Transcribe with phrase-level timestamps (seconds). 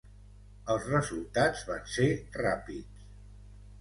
[0.75, 2.09] Els resultats van ser
[2.41, 3.05] ràpids.